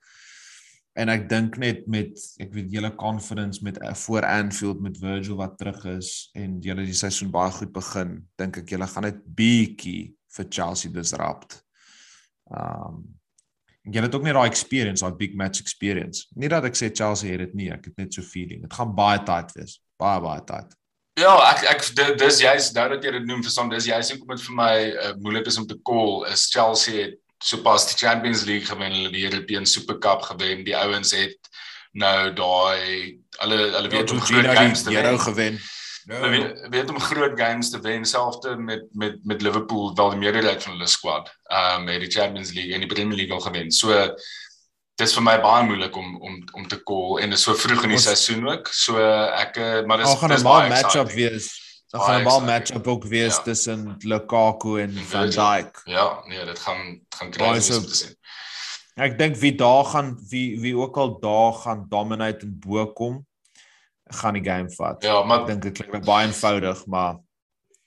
[0.99, 5.38] En ek dink net met ek weet julle confidence met uh, voor Anfield met Virgil
[5.39, 9.21] wat terug is en julle die seisoen baie goed begin, dink ek julle gaan net
[9.23, 11.62] bietjie vir Chelsea disrupt.
[12.51, 13.01] Um
[13.82, 16.27] en julle het ook net daai experience, daai big match experience.
[16.38, 18.60] Nie dat ek sê Chelsea het dit nie, ek het net so feeling.
[18.62, 19.80] Dit gaan baie tight wees.
[19.97, 20.75] Baie baie tight.
[21.17, 24.36] Ja, ek ek di- dis juist nou dat jy dit noem verstaan, dis juist hoekom
[24.36, 28.43] dit vir my uh, moeilik is om te call is Chelsea het sopas die Champions
[28.47, 30.63] League gewen, hulle die European Super Cup gewen.
[30.67, 31.38] Die ouens het
[31.91, 35.19] nou daai hulle hulle weet om groot games te wen.
[35.19, 35.58] gewen.
[36.08, 40.19] Hulle weet, weet om groot games te wen, selfs met met met Liverpool wel die
[40.19, 41.32] meerderheid van hulle squad.
[41.49, 43.71] Ehm um, het die Champions League en die Premier League al gewen.
[43.71, 44.15] So
[45.01, 47.95] dis vir my baie moeilik om om om te call en dis so vroeg in
[47.95, 48.67] die Ons- seisoen ook.
[48.71, 48.97] So
[49.34, 51.49] ek eh, maar dis 'n baie matchup wees.
[51.99, 52.45] Baie gaan 'n exciting.
[52.49, 53.41] matchup ook wees Ja.
[53.41, 55.43] tussen Lukaku en Van Virgil.
[55.43, 55.82] Dijk.
[55.86, 58.15] Ja, nee, dit gaan gaan Baie crazy so- wees te sien.
[58.95, 63.25] Ek dink wie daar gaan wie wie ook al daar gaan dominate en bo kom,
[64.06, 65.04] gaan die game vat.
[65.04, 67.18] Ja, maar Ek dink dit klink baie eenvoudig, maar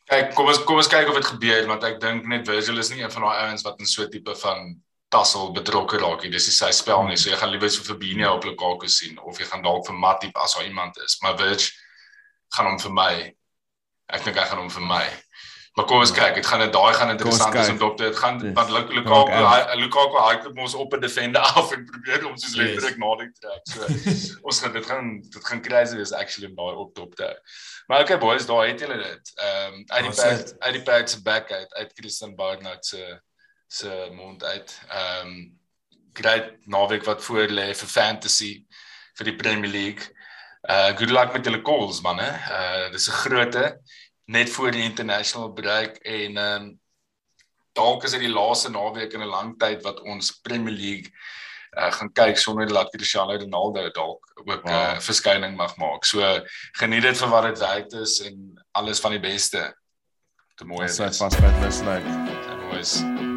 [0.07, 2.91] Kyk, kom ons kom ons kyk of dit gebeur want ek dink net Virgil is
[2.91, 6.31] nie een van daai ouens wat in so 'n tipe van tassel betrokke raak nie.
[6.31, 7.17] Dis nie sy spel nie.
[7.17, 9.95] So jy gaan liewer so vir Fabinho op Lukaku sien of jy gaan dalk vir
[9.95, 11.17] Matip as daar iemand is.
[11.23, 11.71] Maar Virg
[12.55, 13.35] gaan hom vir my.
[14.13, 15.05] Ek dink hy gaan hom vir my.
[15.75, 16.15] Maar kom ons Ja.
[16.15, 18.85] kyk, dit gaan dit daai gaan interessant is om dop te dit gaan want Luk-
[18.85, 19.67] ook Lukaku uit.
[19.71, 22.57] hy- Lukaku hy het ons op 'n defender af en probeer hom soos Yes.
[22.57, 23.63] letterlik nader trek.
[23.65, 23.81] So
[24.47, 27.35] ons gaan dit gaan dit gaan crazy wees actually om daai op top te hou.
[27.89, 29.33] Maar okay boys, daar het julle dit.
[29.35, 33.21] Ehm um, uit die pad uit die pad se back uit uit Christian Barnard se
[33.69, 34.81] se mond uit.
[34.89, 35.59] Ehm um,
[36.13, 38.65] great naweek wat voor lê vir fantasy
[39.19, 40.14] vir die Premier League.
[40.65, 42.31] Uh good luck met julle calls man hè.
[42.31, 43.81] Uh dis 'n groote
[44.25, 46.81] net voor die international break en ehm um,
[47.73, 51.11] dalk is dit die laaste naweek in 'n lang tyd wat ons Premier League
[51.77, 54.95] uh, gaan kyk sonder dat Cristiano Ronaldo dalk ook 'n wow.
[54.95, 56.05] uh, verskyning mag maak.
[56.05, 56.41] So
[56.73, 59.77] geniet dit vir wat dit werd is en alles van die beste.
[60.55, 60.83] Te mooi.
[60.83, 62.11] Ons sê vas by Westlake.
[62.47, 63.34] Te mooi.